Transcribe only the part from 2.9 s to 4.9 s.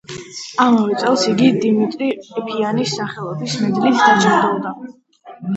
სახელობის მედლით დაჯილდოვდა.